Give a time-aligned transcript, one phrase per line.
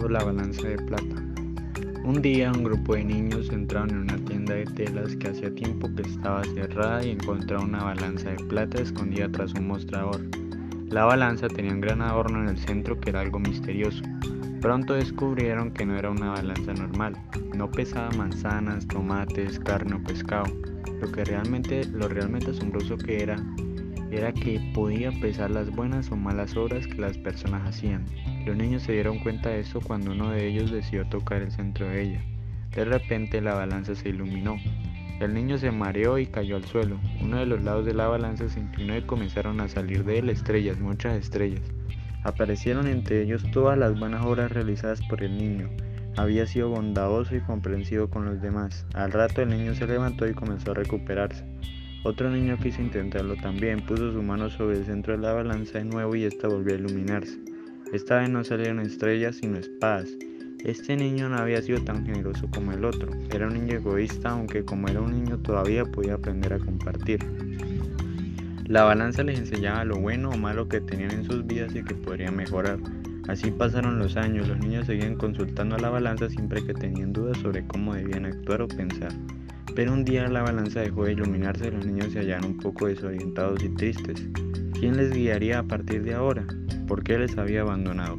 [0.00, 1.22] o la balanza de plata.
[2.04, 5.92] Un día un grupo de niños entraron en una tienda de telas que hacía tiempo
[5.94, 10.20] que estaba cerrada y encontraron una balanza de plata escondida tras un mostrador.
[10.88, 14.02] La balanza tenía un gran adorno en el centro que era algo misterioso.
[14.60, 17.14] Pronto descubrieron que no era una balanza normal,
[17.56, 20.46] no pesaba manzanas, tomates, carne o pescado.
[21.00, 23.36] Lo que realmente, lo realmente asombroso que era,
[24.10, 28.04] era que podía pesar las buenas o malas obras que las personas hacían.
[28.46, 31.88] Los niños se dieron cuenta de eso cuando uno de ellos decidió tocar el centro
[31.88, 32.24] de ella.
[32.74, 34.56] De repente la balanza se iluminó.
[35.20, 36.98] El niño se mareó y cayó al suelo.
[37.20, 40.30] Uno de los lados de la balanza se inclinó y comenzaron a salir de él
[40.30, 41.62] estrellas, muchas estrellas.
[42.22, 45.68] Aparecieron entre ellos todas las buenas obras realizadas por el niño.
[46.16, 48.86] Había sido bondadoso y comprensivo con los demás.
[48.94, 51.44] Al rato el niño se levantó y comenzó a recuperarse.
[52.04, 55.84] Otro niño quiso intentarlo también, puso su mano sobre el centro de la balanza de
[55.84, 57.38] nuevo y ésta volvió a iluminarse.
[57.92, 60.08] Esta vez no salieron estrellas sino espadas.
[60.64, 63.10] Este niño no había sido tan generoso como el otro.
[63.32, 67.18] Era un niño egoísta, aunque como era un niño todavía podía aprender a compartir.
[68.66, 71.94] La balanza les enseñaba lo bueno o malo que tenían en sus vidas y que
[71.94, 72.78] podrían mejorar.
[73.26, 77.38] Así pasaron los años, los niños seguían consultando a la balanza siempre que tenían dudas
[77.38, 79.12] sobre cómo debían actuar o pensar.
[79.74, 82.86] Pero un día la balanza dejó de iluminarse y los niños se hallaron un poco
[82.86, 84.26] desorientados y tristes.
[84.78, 86.46] ¿Quién les guiaría a partir de ahora?
[86.86, 88.18] ¿Por qué les había abandonado?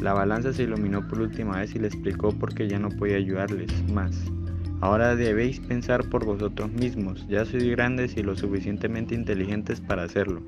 [0.00, 3.16] La balanza se iluminó por última vez y le explicó por qué ya no podía
[3.16, 4.18] ayudarles más.
[4.80, 10.42] Ahora debéis pensar por vosotros mismos, ya sois grandes y lo suficientemente inteligentes para hacerlo.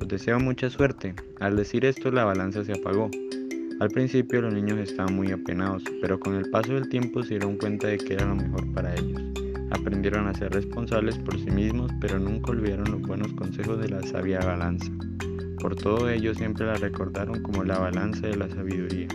[0.00, 1.14] Os deseo mucha suerte.
[1.40, 3.10] Al decir esto la balanza se apagó.
[3.78, 7.58] Al principio los niños estaban muy apenados, pero con el paso del tiempo se dieron
[7.58, 9.20] cuenta de que era lo mejor para ellos.
[9.70, 14.02] Aprendieron a ser responsables por sí mismos, pero nunca olvidaron los buenos consejos de la
[14.02, 14.90] sabia balanza.
[15.60, 19.08] Por todo ello siempre la recordaron como la balanza de la sabiduría.